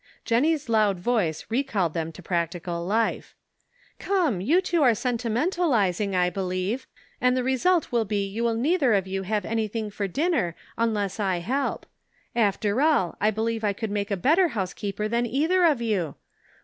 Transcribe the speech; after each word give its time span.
Jennie's 0.25 0.67
loud 0.67 0.99
voice 0.99 1.45
recalled 1.51 1.93
them 1.93 2.11
to 2.13 2.23
prac 2.23 2.49
tical 2.49 2.87
life. 2.87 3.35
"Come, 3.99 4.41
you 4.41 4.59
two 4.59 4.81
are 4.81 4.95
sentimentalizing, 4.95 6.15
I 6.15 6.31
believe, 6.31 6.87
and 7.21 7.37
the 7.37 7.43
result 7.43 7.91
will 7.91 8.03
be 8.05 8.25
you 8.27 8.43
will 8.43 8.55
neither 8.55 8.93
of 8.95 9.05
you 9.05 9.21
have 9.21 9.45
anything 9.45 9.91
for 9.91 10.07
dinner, 10.07 10.55
unless 10.75 11.19
I 11.19 11.37
help. 11.37 11.85
After 12.35 12.81
all, 12.81 13.15
I 13.21 13.29
believe 13.29 13.63
I 13.63 13.75
would 13.79 13.91
make 13.91 14.09
a 14.09 14.17
better 14.17 14.47
housekeeper 14.57 15.07
than 15.07 15.27
either 15.27 15.65
of 15.65 15.83
you. 15.83 16.15